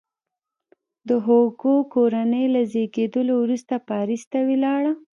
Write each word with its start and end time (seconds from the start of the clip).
د 1.07 1.09
هوګو 1.25 1.75
کورنۍ 1.93 2.45
له 2.55 2.61
زیږېدلو 2.71 3.33
وروسته 3.39 3.73
پاریس 3.89 4.23
ته 4.31 4.39
ولاړه. 4.49 4.91